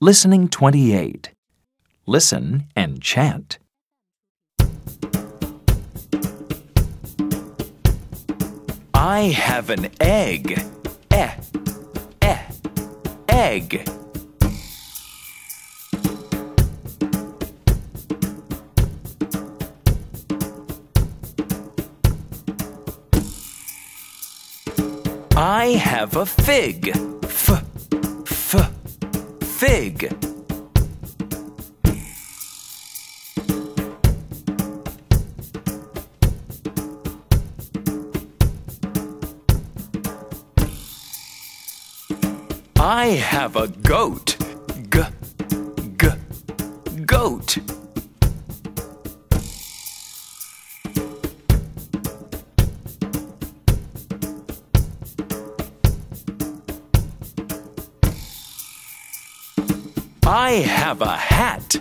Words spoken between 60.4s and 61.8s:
have a hat.